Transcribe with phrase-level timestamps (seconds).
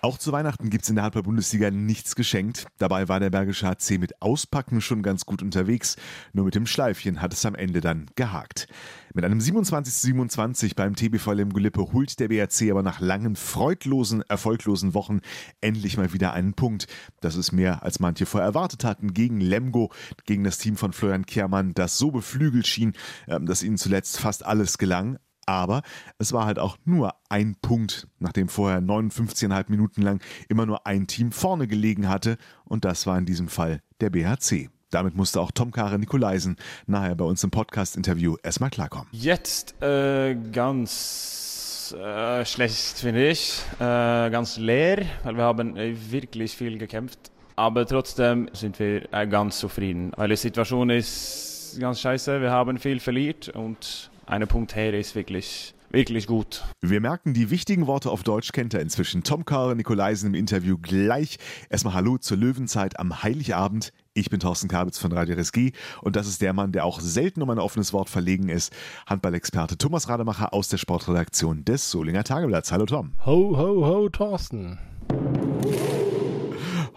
[0.00, 2.66] Auch zu Weihnachten gibt es in der Handball-Bundesliga nichts geschenkt.
[2.78, 5.96] Dabei war der Bergische HC mit Auspacken schon ganz gut unterwegs.
[6.32, 8.68] Nur mit dem Schleifchen hat es am Ende dann gehakt.
[9.12, 15.18] Mit einem 27-27 beim TBV Lemgo-Lippe holt der BRC aber nach langen, freudlosen, erfolglosen Wochen
[15.60, 16.86] endlich mal wieder einen Punkt.
[17.20, 19.90] Das ist mehr, als manche vorher erwartet hatten, gegen Lemgo,
[20.26, 22.92] gegen das Team von Florian Kehrmann, das so beflügelt schien,
[23.26, 25.18] ähm, dass ihnen zuletzt fast alles gelang.
[25.48, 25.80] Aber
[26.18, 31.06] es war halt auch nur ein Punkt, nachdem vorher 59,5 Minuten lang immer nur ein
[31.06, 32.36] Team vorne gelegen hatte.
[32.66, 34.68] Und das war in diesem Fall der BHC.
[34.90, 39.08] Damit musste auch Tom Kare Nikolaisen nachher bei uns im Podcast-Interview erstmal klarkommen.
[39.10, 43.62] Jetzt äh, ganz äh, schlecht, finde ich.
[43.76, 47.18] Äh, ganz leer, weil wir haben äh, wirklich viel gekämpft.
[47.56, 52.42] Aber trotzdem sind wir äh, ganz zufrieden, weil die Situation ist ganz scheiße.
[52.42, 56.64] Wir haben viel verliert und eine Punkt her ist wirklich wirklich gut.
[56.82, 59.24] Wir merken, die wichtigen Worte auf Deutsch kennt er inzwischen.
[59.24, 61.38] Tom Kare Nikolaisen im Interview gleich.
[61.70, 63.94] Erstmal Hallo zur Löwenzeit am Heiligabend.
[64.12, 67.40] Ich bin Thorsten Kabitz von Radio RSG und das ist der Mann, der auch selten
[67.40, 68.70] um ein offenes Wort verlegen ist.
[69.06, 72.70] Handballexperte Thomas Rademacher aus der Sportredaktion des Solinger Tageblatts.
[72.70, 73.12] Hallo Tom.
[73.24, 74.78] Ho, ho, ho, Thorsten.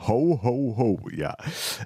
[0.08, 1.36] Ho, ho, ho, ja.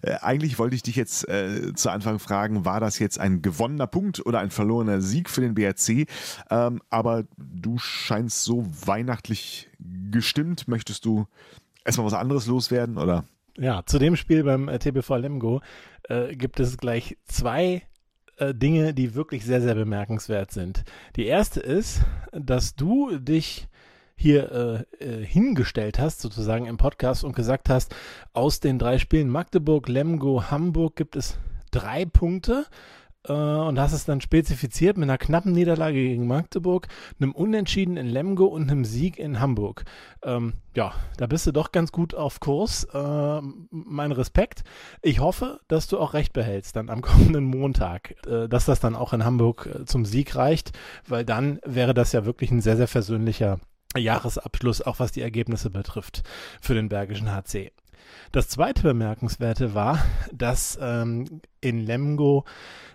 [0.02, 3.88] Äh, eigentlich wollte ich dich jetzt äh, zu Anfang fragen, war das jetzt ein gewonnener
[3.88, 6.08] Punkt oder ein verlorener Sieg für den BRC?
[6.50, 9.70] Ähm, aber du scheinst so weihnachtlich
[10.12, 10.68] gestimmt.
[10.68, 11.28] Möchtest du
[11.84, 13.26] erstmal was anderes loswerden oder?
[13.58, 15.62] Ja, zu dem Spiel beim äh, TBV Lemgo
[16.10, 17.84] äh, gibt es gleich zwei
[18.38, 20.84] äh, Dinge, die wirklich sehr, sehr bemerkenswert sind.
[21.16, 22.02] Die erste ist,
[22.34, 23.68] dass du dich
[24.16, 27.96] hier äh, äh, hingestellt hast, sozusagen im Podcast und gesagt hast,
[28.34, 31.38] aus den drei Spielen Magdeburg, Lemgo, Hamburg gibt es
[31.72, 32.66] drei Punkte
[33.28, 36.88] äh, und hast es dann spezifiziert mit einer knappen Niederlage gegen Magdeburg,
[37.20, 39.84] einem Unentschieden in Lemgo und einem Sieg in Hamburg.
[40.24, 42.86] Ähm, ja, da bist du doch ganz gut auf Kurs.
[42.86, 44.64] Äh, mein Respekt.
[45.02, 48.96] Ich hoffe, dass du auch recht behältst dann am kommenden Montag, äh, dass das dann
[48.96, 50.72] auch in Hamburg äh, zum Sieg reicht,
[51.08, 53.60] weil dann wäre das ja wirklich ein sehr, sehr versöhnlicher
[53.98, 56.24] Jahresabschluss, auch was die Ergebnisse betrifft,
[56.62, 57.72] für den Bergischen HC.
[58.32, 60.00] Das zweite Bemerkenswerte war,
[60.32, 62.46] dass ähm, in Lemgo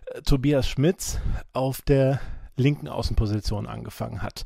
[0.06, 1.18] äh, Tobias Schmitz
[1.52, 2.20] auf der
[2.56, 4.44] linken Außenposition angefangen hat.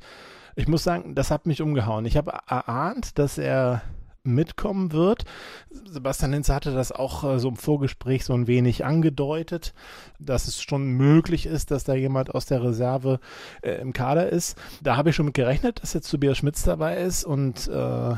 [0.56, 2.04] Ich muss sagen, das hat mich umgehauen.
[2.06, 3.82] Ich habe erahnt, dass er
[4.25, 5.25] mitkommen wird.
[5.71, 9.75] Sebastian Hinze hatte das auch äh, so im Vorgespräch so ein wenig angedeutet,
[10.19, 13.21] dass es schon möglich ist, dass da jemand aus der Reserve
[13.62, 14.59] äh, im Kader ist.
[14.83, 18.15] Da habe ich schon mit gerechnet, dass jetzt Tobias Schmitz dabei ist und äh,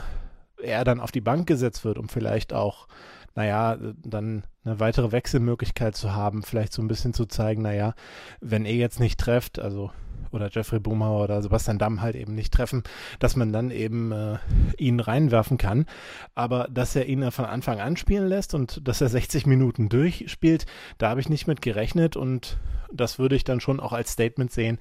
[0.62, 2.86] er dann auf die Bank gesetzt wird, um vielleicht auch
[3.36, 7.94] naja, dann eine weitere Wechselmöglichkeit zu haben, vielleicht so ein bisschen zu zeigen, naja,
[8.40, 9.90] wenn er jetzt nicht trefft, also
[10.32, 12.82] oder Jeffrey Boomhauer oder Sebastian Damm halt eben nicht treffen,
[13.18, 14.38] dass man dann eben äh,
[14.76, 15.86] ihn reinwerfen kann.
[16.34, 20.66] Aber dass er ihn von Anfang an spielen lässt und dass er 60 Minuten durchspielt,
[20.98, 22.58] da habe ich nicht mit gerechnet und
[22.92, 24.78] das würde ich dann schon auch als Statement sehen,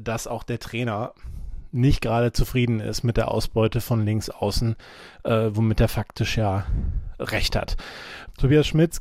[0.00, 1.12] dass auch der Trainer
[1.72, 4.76] nicht gerade zufrieden ist mit der Ausbeute von links außen,
[5.24, 6.64] äh, womit er faktisch ja
[7.18, 7.76] recht hat.
[8.38, 9.00] Tobias Schmitz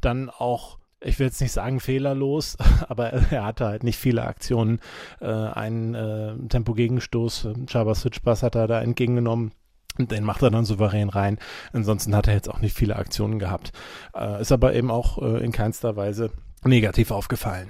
[0.00, 2.56] dann auch ich will jetzt nicht sagen fehlerlos,
[2.88, 4.80] aber er hatte halt nicht viele Aktionen.
[5.20, 9.52] Äh, einen äh, Tempo-Gegenstoß, äh, Chabas Switchpass hat er da entgegengenommen.
[9.98, 11.38] Den macht er dann souverän rein.
[11.72, 13.72] Ansonsten hat er jetzt auch nicht viele Aktionen gehabt.
[14.14, 16.30] Äh, ist aber eben auch äh, in keinster Weise
[16.64, 17.68] negativ aufgefallen.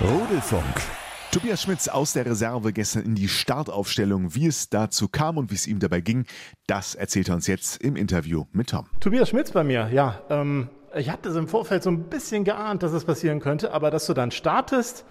[0.00, 0.82] Rudelfunk.
[1.34, 4.36] Tobias Schmitz aus der Reserve gestern in die Startaufstellung.
[4.36, 6.26] Wie es dazu kam und wie es ihm dabei ging,
[6.68, 8.86] das erzählt er uns jetzt im Interview mit Tom.
[9.00, 10.22] Tobias Schmitz bei mir, ja.
[10.30, 13.90] Ähm, ich hatte es im Vorfeld so ein bisschen geahnt, dass es passieren könnte, aber
[13.90, 15.04] dass du dann startest,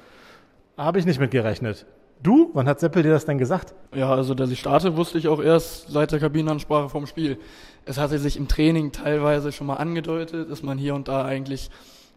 [0.77, 1.85] habe ich nicht mit gerechnet.
[2.21, 2.51] Du?
[2.53, 3.73] Wann hat Seppel dir das denn gesagt?
[3.93, 7.37] Ja, also dass ich starte, wusste ich auch erst seit der Kabinenansprache vom Spiel.
[7.83, 11.69] Es hatte sich im Training teilweise schon mal angedeutet, dass man hier und da eigentlich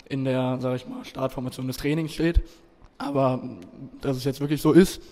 [0.08, 2.42] in der, sag ich mal, Startformation des Trainings steht.
[2.98, 3.42] Aber
[4.00, 5.02] dass es jetzt wirklich so ist,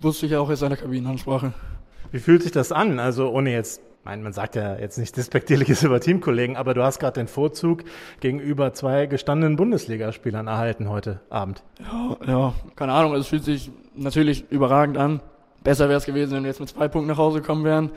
[0.00, 1.52] wusste ich ja auch erst in der Kabinenansprache.
[2.10, 2.98] Wie fühlt sich das an?
[2.98, 6.98] Also ohne jetzt meine, man sagt ja jetzt nichts Despektierliches über Teamkollegen, aber du hast
[6.98, 7.84] gerade den Vorzug
[8.20, 11.62] gegenüber zwei gestandenen Bundesligaspielern erhalten heute Abend.
[11.80, 15.20] Ja, ja, keine Ahnung, es fühlt sich natürlich überragend an.
[15.62, 17.90] Besser wäre es gewesen, wenn wir jetzt mit zwei Punkten nach Hause gekommen wären.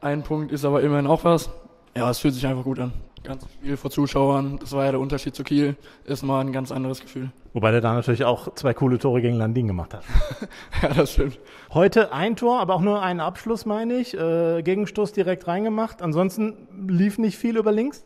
[0.00, 1.50] Ein Punkt ist aber immerhin auch was.
[1.96, 2.92] Ja, es fühlt sich einfach gut an
[3.24, 4.58] ganzes Spiel vor Zuschauern.
[4.60, 5.76] Das war ja der Unterschied zu Kiel.
[6.04, 7.30] Ist mal ein ganz anderes Gefühl.
[7.52, 10.04] Wobei der da natürlich auch zwei coole Tore gegen Landin gemacht hat.
[10.82, 11.38] ja, das stimmt.
[11.72, 14.14] Heute ein Tor, aber auch nur einen Abschluss, meine ich.
[14.14, 16.02] Äh, Gegenstoß direkt reingemacht.
[16.02, 18.04] Ansonsten lief nicht viel über links.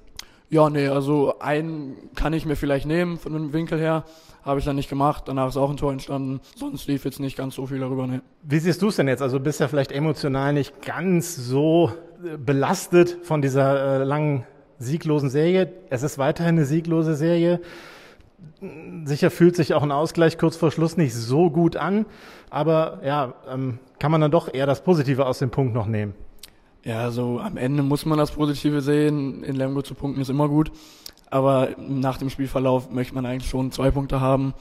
[0.50, 4.04] Ja, nee, also einen kann ich mir vielleicht nehmen von dem Winkel her.
[4.42, 5.24] Habe ich dann nicht gemacht.
[5.26, 6.40] Danach ist auch ein Tor entstanden.
[6.56, 8.06] Sonst lief jetzt nicht ganz so viel darüber.
[8.06, 8.20] Nee.
[8.42, 9.20] Wie siehst du es denn jetzt?
[9.20, 11.92] Also bist ja vielleicht emotional nicht ganz so
[12.24, 14.46] äh, belastet von dieser äh, langen
[14.78, 15.72] sieglosen Serie.
[15.90, 17.60] Es ist weiterhin eine sieglose Serie.
[19.04, 22.06] Sicher fühlt sich auch ein Ausgleich kurz vor Schluss nicht so gut an,
[22.50, 26.14] aber ja, ähm, kann man dann doch eher das Positive aus dem Punkt noch nehmen.
[26.84, 29.42] Ja, also am Ende muss man das Positive sehen.
[29.42, 30.70] In Lemgo zu punkten ist immer gut.
[31.30, 34.54] Aber nach dem Spielverlauf möchte man eigentlich schon zwei Punkte haben.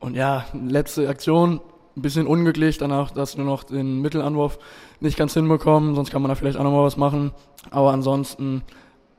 [0.00, 1.60] Und ja, letzte Aktion,
[1.96, 4.58] ein bisschen unglücklich, danach, dass wir noch den Mittelanwurf
[5.00, 7.32] nicht ganz hinbekommen, sonst kann man da vielleicht auch nochmal was machen.
[7.70, 8.62] Aber ansonsten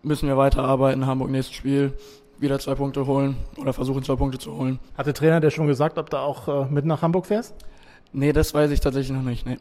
[0.03, 1.93] müssen wir weiterarbeiten, Hamburg nächstes Spiel,
[2.37, 4.79] wieder zwei Punkte holen oder versuchen zwei Punkte zu holen.
[4.97, 7.55] Hat der Trainer der schon gesagt, ob du auch äh, mit nach Hamburg fährst?
[8.11, 9.45] Nee, das weiß ich tatsächlich noch nicht.
[9.45, 9.57] Nee.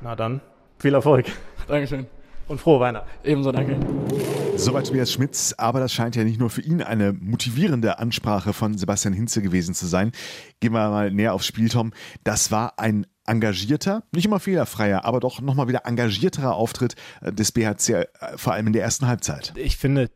[0.00, 0.40] Na dann,
[0.78, 1.26] viel Erfolg.
[1.66, 2.06] Dankeschön.
[2.50, 3.08] Und frohe Weihnachten.
[3.22, 3.76] Ebenso, danke.
[4.56, 8.76] Soweit Tobias Schmitz, aber das scheint ja nicht nur für ihn eine motivierende Ansprache von
[8.76, 10.10] Sebastian Hinze gewesen zu sein.
[10.58, 11.92] Gehen wir mal näher aufs Spiel, Tom.
[12.24, 17.52] Das war ein engagierter, nicht immer fehlerfreier, aber doch nochmal wieder engagierterer Auftritt äh, des
[17.52, 19.52] BHC, äh, vor allem in der ersten Halbzeit.
[19.54, 20.10] Ich finde,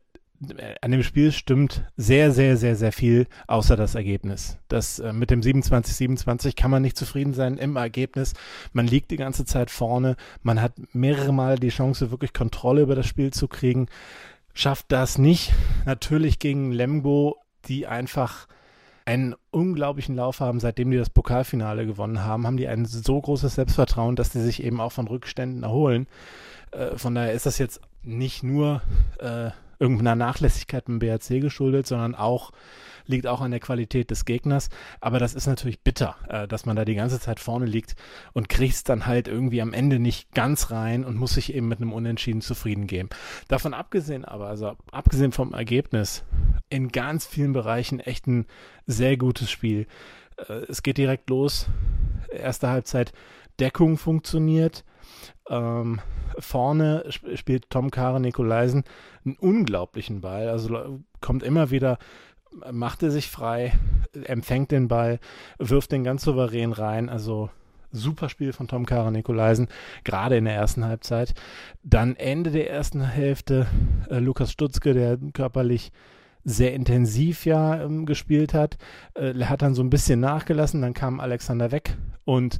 [0.80, 4.58] an dem Spiel stimmt sehr, sehr, sehr, sehr viel, außer das Ergebnis.
[4.68, 8.34] Das äh, mit dem 27-27 kann man nicht zufrieden sein im Ergebnis.
[8.72, 12.94] Man liegt die ganze Zeit vorne, man hat mehrere Mal die Chance, wirklich Kontrolle über
[12.94, 13.86] das Spiel zu kriegen.
[14.52, 15.52] Schafft das nicht.
[15.84, 17.36] Natürlich gegen Lemgo,
[17.66, 18.46] die einfach
[19.04, 23.56] einen unglaublichen Lauf haben, seitdem die das Pokalfinale gewonnen haben, haben die ein so großes
[23.56, 26.06] Selbstvertrauen, dass die sich eben auch von Rückständen erholen.
[26.70, 28.82] Äh, von daher ist das jetzt nicht nur
[29.18, 32.52] äh, irgendeiner Nachlässigkeit beim BRC geschuldet, sondern auch
[33.06, 34.70] liegt auch an der Qualität des Gegners.
[35.00, 37.96] Aber das ist natürlich bitter, äh, dass man da die ganze Zeit vorne liegt
[38.32, 41.80] und kriegt dann halt irgendwie am Ende nicht ganz rein und muss sich eben mit
[41.80, 43.08] einem Unentschieden zufrieden geben.
[43.48, 46.24] Davon abgesehen aber, also abgesehen vom Ergebnis,
[46.70, 48.46] in ganz vielen Bereichen echt ein
[48.86, 49.86] sehr gutes Spiel.
[50.48, 51.66] Äh, es geht direkt los.
[52.30, 53.12] Erste Halbzeit
[53.60, 54.84] Deckung funktioniert.
[55.48, 56.00] Ähm,
[56.38, 58.84] vorne sp spielt Tom Kare Nikolaisen
[59.24, 60.48] einen unglaublichen Ball.
[60.48, 61.98] Also kommt immer wieder,
[62.70, 63.72] macht er sich frei,
[64.24, 65.18] empfängt den Ball,
[65.58, 67.08] wirft den ganz souverän rein.
[67.08, 67.50] Also
[67.94, 69.68] super Spiel von Tom Kare Nikolaisen,
[70.02, 71.34] gerade in der ersten Halbzeit.
[71.82, 73.66] Dann Ende der ersten Hälfte
[74.10, 75.92] äh, Lukas Stutzke, der körperlich
[76.44, 78.76] sehr intensiv ja ähm, gespielt hat.
[79.14, 82.58] Äh, hat dann so ein bisschen nachgelassen, dann kam Alexander weg und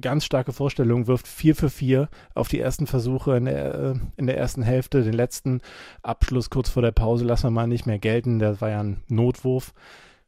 [0.00, 4.26] ganz starke Vorstellung, wirft 4 für 4 auf die ersten Versuche in der, äh, in
[4.26, 5.02] der ersten Hälfte.
[5.02, 5.60] Den letzten
[6.02, 8.38] Abschluss kurz vor der Pause lassen wir mal nicht mehr gelten.
[8.38, 9.72] Der war ja ein Notwurf.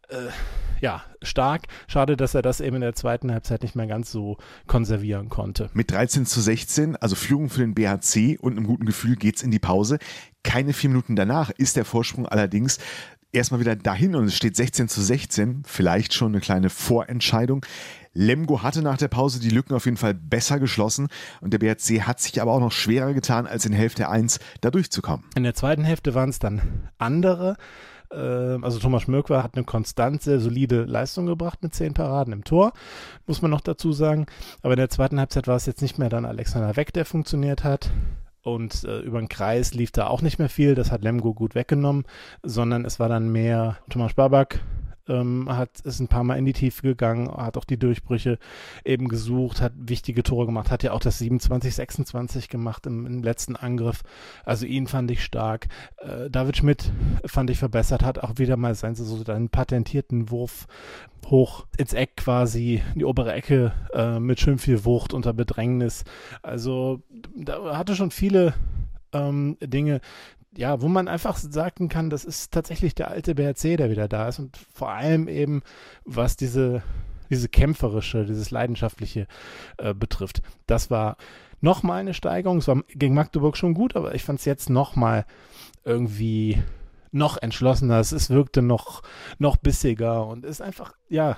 [0.09, 0.29] Äh,
[0.81, 1.69] ja, stark.
[1.87, 4.37] Schade, dass er das eben in der zweiten Halbzeit nicht mehr ganz so
[4.67, 5.71] konservieren konnte.
[5.75, 9.53] Mit 13 zu 16, also Führung für den BHC und einem guten Gefühl geht's in
[9.53, 9.99] die Pause.
[10.43, 12.79] Keine vier Minuten danach ist der Vorsprung allerdings
[13.33, 15.63] erstmal wieder dahin und es steht 16 zu 16.
[15.67, 17.65] Vielleicht schon eine kleine Vorentscheidung.
[18.15, 21.09] Lemgo hatte nach der Pause die Lücken auf jeden Fall besser geschlossen
[21.41, 24.71] und der BRC hat sich aber auch noch schwerer getan, als in Hälfte 1 da
[24.71, 25.25] durchzukommen.
[25.35, 27.57] In der zweiten Hälfte waren es dann andere.
[28.13, 32.45] Ähm, also Thomas Schmirkwa hat eine konstant sehr solide Leistung gebracht mit zehn Paraden im
[32.45, 32.73] Tor,
[33.27, 34.27] muss man noch dazu sagen.
[34.63, 37.65] Aber in der zweiten Halbzeit war es jetzt nicht mehr dann Alexander Weck, der funktioniert
[37.65, 37.91] hat.
[38.43, 41.55] Und äh, über den Kreis lief da auch nicht mehr viel, das hat Lemgo gut
[41.55, 42.05] weggenommen,
[42.43, 44.61] sondern es war dann mehr Thomas Babak,
[45.09, 48.39] ähm, hat ist ein paar Mal in die Tiefe gegangen, hat auch die Durchbrüche
[48.85, 53.57] eben gesucht, hat wichtige Tore gemacht, hat ja auch das 27-26 gemacht im, im, letzten
[53.57, 54.03] Angriff.
[54.45, 55.69] Also ihn fand ich stark.
[55.99, 56.93] Äh, David Schmidt
[57.25, 60.67] fand ich verbessert, hat auch wieder mal seinen, so einen patentierten Wurf
[61.27, 66.05] hoch ins Eck quasi, die obere Ecke äh, mit schön viel Wucht unter Bedrängnis.
[66.43, 67.03] Also
[67.35, 68.55] da hatte schon viele
[69.13, 70.01] ähm, Dinge,
[70.57, 74.29] ja, wo man einfach sagen kann, das ist tatsächlich der alte BRC, der wieder da
[74.29, 75.63] ist und vor allem eben,
[76.05, 76.83] was diese,
[77.31, 79.27] diese kämpferische, dieses leidenschaftliche
[79.79, 80.43] äh, betrifft.
[80.67, 81.17] Das war
[81.61, 82.59] nochmal eine Steigerung.
[82.59, 85.25] Es war gegen Magdeburg schon gut, aber ich fand es jetzt nochmal
[85.85, 86.63] irgendwie
[87.13, 88.01] noch entschlossener.
[88.01, 89.03] Es wirkte noch,
[89.39, 91.37] noch bissiger und ist einfach, ja,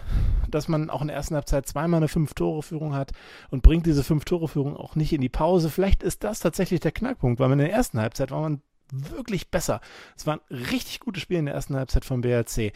[0.49, 3.13] dass man auch in der ersten Halbzeit zweimal eine Fünf-Tore-Führung hat
[3.51, 5.71] und bringt diese Fünf-Tore-Führung auch nicht in die Pause.
[5.71, 8.63] Vielleicht ist das tatsächlich der Knackpunkt, weil man in der ersten Halbzeit war man
[8.93, 9.81] wirklich besser.
[10.17, 12.59] Es war ein richtig gutes Spiel in der ersten Halbzeit vom BRC.
[12.59, 12.73] Äh,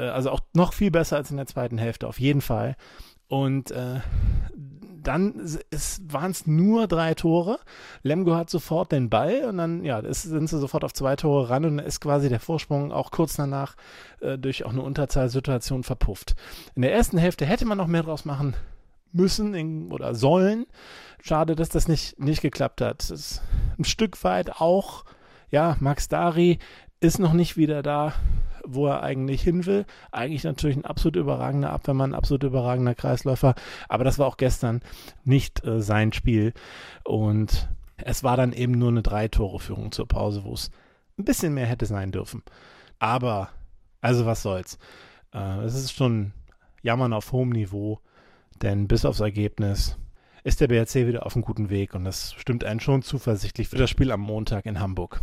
[0.00, 2.76] also auch noch viel besser als in der zweiten Hälfte, auf jeden Fall.
[3.28, 4.00] Und äh,
[5.02, 5.34] dann
[6.08, 7.58] waren es nur drei Tore.
[8.02, 11.50] Lemgo hat sofort den Ball und dann ja, ist, sind sie sofort auf zwei Tore
[11.50, 13.76] ran und dann ist quasi der Vorsprung auch kurz danach
[14.20, 16.34] äh, durch auch eine Unterzahlsituation verpufft.
[16.74, 18.54] In der ersten Hälfte hätte man noch mehr draus machen
[19.12, 20.66] müssen in, oder sollen.
[21.22, 23.00] Schade, dass das nicht, nicht geklappt hat.
[23.00, 23.42] Das ist
[23.78, 25.04] ein Stück weit auch
[25.54, 26.58] ja, Max Dari
[26.98, 28.12] ist noch nicht wieder da,
[28.66, 29.86] wo er eigentlich hin will.
[30.10, 33.54] Eigentlich natürlich ein absolut überragender Abwehrmann, ein absolut überragender Kreisläufer,
[33.88, 34.80] aber das war auch gestern
[35.22, 36.54] nicht äh, sein Spiel
[37.04, 37.68] und
[37.98, 40.72] es war dann eben nur eine Drei-Tore-Führung zur Pause, wo es
[41.20, 42.42] ein bisschen mehr hätte sein dürfen.
[42.98, 43.50] Aber,
[44.00, 44.76] also was soll's.
[45.32, 46.32] Äh, es ist schon
[46.82, 48.00] Jammern auf hohem Niveau,
[48.60, 49.96] denn bis aufs Ergebnis
[50.44, 53.76] ist der BRC wieder auf einem guten Weg und das stimmt einen schon zuversichtlich für
[53.76, 55.20] das Spiel am Montag in Hamburg.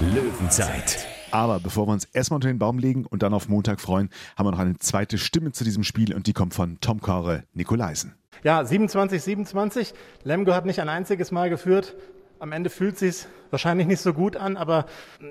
[0.00, 1.06] Löwenzeit.
[1.30, 4.46] Aber bevor wir uns erstmal unter den Baum legen und dann auf Montag freuen, haben
[4.46, 8.14] wir noch eine zweite Stimme zu diesem Spiel und die kommt von Tom Kore Nikolaisen.
[8.44, 9.94] Ja, 27, 27.
[10.24, 11.96] Lemgo hat nicht ein einziges Mal geführt.
[12.40, 14.86] Am Ende fühlt sich wahrscheinlich nicht so gut an, aber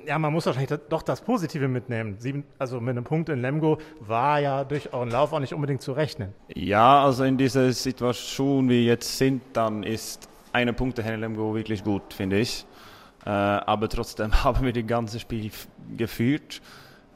[0.06, 2.18] ja, man muss wahrscheinlich doch das Positive mitnehmen.
[2.20, 5.82] Sieben, also mit einem Punkt in Lemgo war ja durch euren Lauf auch nicht unbedingt
[5.82, 6.34] zu rechnen.
[6.54, 11.56] Ja, also in dieser Situation, wie wir jetzt sind, dann ist eine Punkt in Lemgo
[11.56, 12.66] wirklich gut, finde ich.
[13.26, 15.52] Äh, aber trotzdem haben wir das ganze Spiel
[15.96, 16.62] geführt.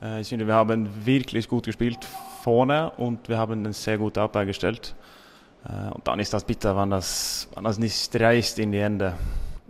[0.02, 2.00] Äh, ich finde, wir haben wirklich gut gespielt
[2.44, 4.96] vorne und wir haben eine sehr gute Abwehr gestellt.
[5.66, 9.16] Äh, und dann ist das bitter, wenn das, wenn das nicht reicht in die Ende.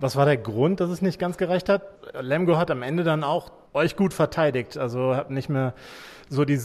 [0.02, 1.84] Was war der Grund, dass es nicht ganz gereicht hat?
[2.20, 5.76] Lemgo hat am Ende dann auch euch gut verteidigt, also hat nicht mehr
[6.28, 6.60] so die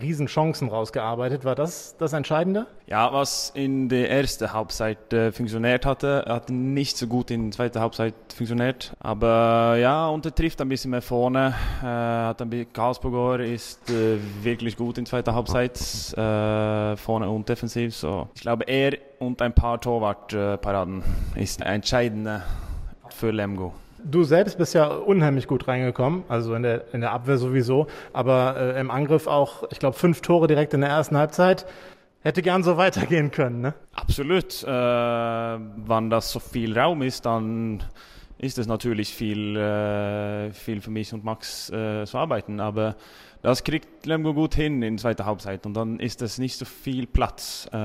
[0.00, 1.44] riesen Chancen rausgearbeitet.
[1.44, 2.66] War das das Entscheidende?
[2.86, 7.56] Ja, was in der ersten Halbzeit äh, funktioniert hatte, hat nicht so gut in der
[7.56, 8.92] zweiten Halbzeit funktioniert.
[8.98, 11.54] Aber ja, und er trifft ein bisschen mehr vorne.
[11.82, 15.78] Äh, hat ist äh, wirklich gut in der zweiten Halbzeit,
[16.16, 17.94] äh, vorne und defensiv.
[17.94, 18.28] So.
[18.34, 21.04] Ich glaube, er und ein paar Torwartparaden
[21.36, 22.40] ist entscheidend
[23.20, 23.74] für Lemgo.
[24.02, 28.56] Du selbst bist ja unheimlich gut reingekommen, also in der, in der Abwehr sowieso, aber
[28.56, 31.66] äh, im Angriff auch, ich glaube, fünf Tore direkt in der ersten Halbzeit.
[32.22, 33.74] Hätte gern so weitergehen können, ne?
[33.92, 34.62] Absolut.
[34.62, 37.82] Äh, wenn das so viel Raum ist, dann
[38.38, 42.58] ist es natürlich viel, äh, viel für mich und Max äh, zu arbeiten.
[42.58, 42.96] Aber
[43.42, 46.64] das kriegt Lemgo gut hin in der zweiten Halbzeit und dann ist es nicht so
[46.64, 47.68] viel Platz.
[47.70, 47.76] Äh,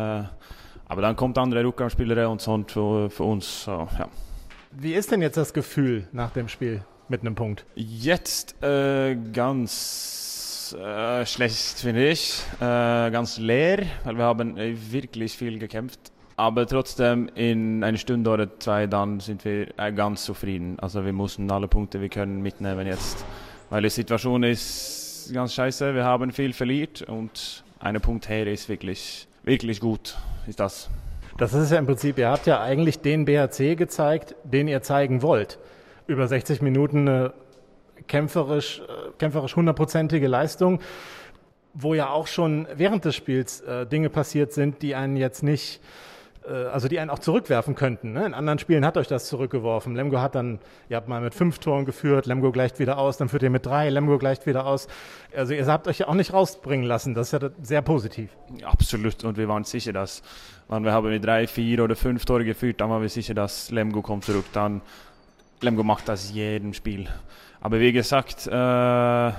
[0.87, 3.65] aber dann kommt andere Rückgangsspieler und so für, für uns.
[3.65, 4.07] So, ja.
[4.77, 7.65] Wie ist denn jetzt das Gefühl nach dem Spiel mit einem Punkt?
[7.75, 12.41] Jetzt äh, ganz äh, schlecht, finde ich.
[12.59, 16.11] Äh, ganz leer, weil wir haben äh, wirklich viel gekämpft.
[16.35, 20.77] Aber trotzdem, in einer Stunde oder zwei, dann sind wir äh, ganz zufrieden.
[20.79, 23.23] Also wir mussten alle Punkte, wir können mitnehmen jetzt.
[23.69, 25.95] Weil die Situation ist ganz scheiße.
[25.95, 30.17] Wir haben viel verliert und ein Punkt her ist wirklich, wirklich gut,
[30.47, 30.89] ist das.
[31.37, 35.21] Das ist ja im Prinzip, ihr habt ja eigentlich den BHC gezeigt, den ihr zeigen
[35.21, 35.59] wollt.
[36.07, 37.33] Über 60 Minuten eine
[38.07, 40.79] kämpferisch, äh, kämpferisch hundertprozentige Leistung,
[41.73, 45.81] wo ja auch schon während des Spiels äh, Dinge passiert sind, die einen jetzt nicht
[46.51, 48.13] also die einen auch zurückwerfen könnten.
[48.13, 48.25] Ne?
[48.25, 49.95] In anderen Spielen hat euch das zurückgeworfen.
[49.95, 50.59] Lemgo hat dann,
[50.89, 53.65] ihr habt mal mit fünf Toren geführt, Lemgo gleicht wieder aus, dann führt ihr mit
[53.65, 54.87] drei, Lemgo gleicht wieder aus.
[55.35, 57.13] Also ihr habt euch ja auch nicht rausbringen lassen.
[57.13, 58.29] Das ist ja sehr positiv.
[58.63, 59.23] Absolut.
[59.23, 60.21] Und wir waren sicher, dass,
[60.67, 63.71] wenn wir haben mit drei, vier oder fünf Tore geführt, dann waren wir sicher, dass
[63.71, 64.45] Lemgo kommt zurück.
[64.53, 64.81] Dann
[65.61, 67.07] Lemgo macht das jedem Spiel.
[67.61, 69.31] Aber wie gesagt, äh,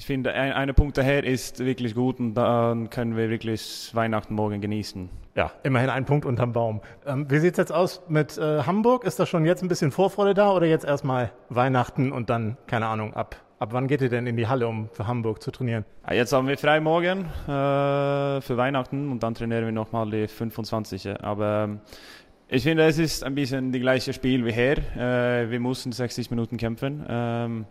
[0.00, 4.32] ich finde, ein, eine Punkt daher ist wirklich gut und dann können wir wirklich Weihnachten
[4.34, 5.10] morgen genießen.
[5.34, 6.80] Ja, immerhin ein Punkt unterm Baum.
[7.06, 9.04] Ähm, wie sieht es jetzt aus mit äh, Hamburg?
[9.04, 12.86] Ist da schon jetzt ein bisschen Vorfreude da oder jetzt erstmal Weihnachten und dann, keine
[12.86, 15.84] Ahnung, ab, ab wann geht ihr denn in die Halle, um für Hamburg zu trainieren?
[16.10, 21.22] Jetzt haben wir frei morgen äh, für Weihnachten und dann trainieren wir nochmal die 25.
[21.22, 21.80] Aber ähm,
[22.48, 24.78] ich finde, es ist ein bisschen das gleiche Spiel wie hier.
[24.96, 27.04] Äh, wir mussten 60 Minuten kämpfen.
[27.06, 27.66] Ähm,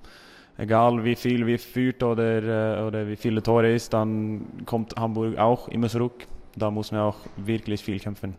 [0.59, 5.37] egal wie viel wir führt oder, äh, oder wie viele Tore ist, dann kommt Hamburg
[5.37, 6.27] auch immer zurück.
[6.55, 8.35] Da muss man auch wirklich viel kämpfen.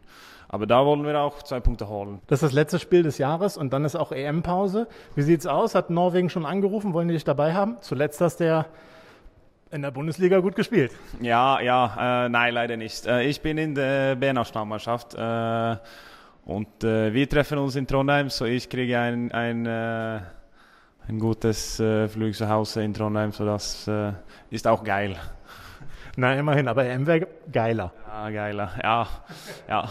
[0.49, 2.21] Aber da wollen wir auch zwei Punkte holen.
[2.27, 4.89] Das ist das letzte Spiel des Jahres und dann ist auch EM-Pause.
[5.15, 5.75] Wie sieht's aus?
[5.75, 6.93] Hat Norwegen schon angerufen?
[6.93, 7.77] Wollen die dich dabei haben?
[7.81, 8.67] Zuletzt hast du ja
[9.71, 10.91] in der Bundesliga gut gespielt.
[11.21, 13.07] Ja, ja, äh, nein, leider nicht.
[13.07, 15.77] Äh, ich bin in der B-Nationalmannschaft äh,
[16.45, 20.21] und äh, wir treffen uns in Trondheim, so ich kriege ein, ein äh,
[21.09, 24.13] ein gutes äh, Flug zu Hause in Trondheim, so das äh,
[24.51, 25.17] ist auch geil.
[26.17, 27.93] Na, immerhin, aber EM wäre geiler.
[28.07, 29.09] Ja, geiler, ja,
[29.69, 29.89] ja.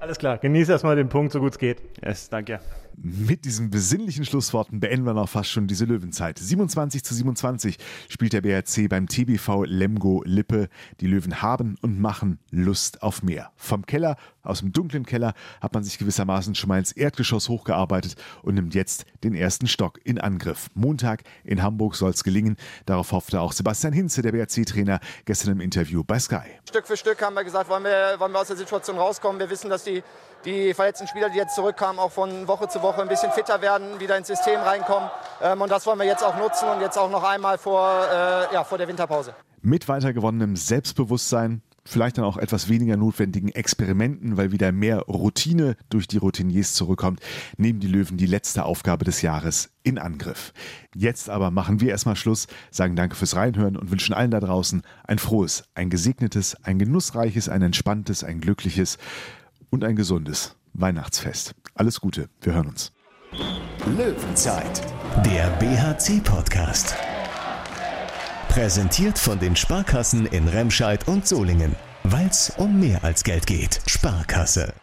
[0.00, 1.82] Alles klar, genieß erstmal den Punkt, so gut es geht.
[2.02, 2.60] Yes, danke.
[2.96, 6.38] Mit diesen besinnlichen Schlussworten beenden wir noch fast schon diese Löwenzeit.
[6.38, 10.68] 27 zu 27 spielt der BRC beim TBV Lemgo Lippe.
[11.00, 13.50] Die Löwen haben und machen Lust auf mehr.
[13.56, 18.16] Vom Keller, aus dem dunklen Keller, hat man sich gewissermaßen schon mal ins Erdgeschoss hochgearbeitet
[18.42, 20.68] und nimmt jetzt den ersten Stock in Angriff.
[20.74, 22.56] Montag in Hamburg soll es gelingen.
[22.86, 26.42] Darauf hoffte auch Sebastian Hinze, der BRC-Trainer, gestern im Interview bei Sky.
[26.68, 29.40] Stück für Stück haben wir gesagt, wollen wir, wollen wir aus der Situation rauskommen.
[29.40, 30.02] Wir wissen, dass die
[30.44, 34.00] die verletzten Spieler, die jetzt zurückkamen, auch von Woche zu Woche ein bisschen fitter werden,
[34.00, 35.08] wieder ins System reinkommen.
[35.42, 38.54] Ähm, und das wollen wir jetzt auch nutzen und jetzt auch noch einmal vor, äh,
[38.54, 39.34] ja, vor der Winterpause.
[39.60, 45.76] Mit weiter gewonnenem Selbstbewusstsein, vielleicht dann auch etwas weniger notwendigen Experimenten, weil wieder mehr Routine
[45.90, 47.20] durch die Routiniers zurückkommt,
[47.56, 50.52] nehmen die Löwen die letzte Aufgabe des Jahres in Angriff.
[50.94, 54.82] Jetzt aber machen wir erstmal Schluss, sagen Danke fürs Reinhören und wünschen allen da draußen
[55.04, 58.98] ein frohes, ein gesegnetes, ein genussreiches, ein entspanntes, ein glückliches
[59.72, 61.54] und ein gesundes Weihnachtsfest.
[61.74, 62.92] Alles Gute, wir hören uns.
[63.96, 64.82] Löwenzeit,
[65.24, 66.94] der BHC-Podcast.
[68.48, 71.74] Präsentiert von den Sparkassen in Remscheid und Solingen.
[72.04, 73.80] Weil es um mehr als Geld geht.
[73.86, 74.74] Sparkasse.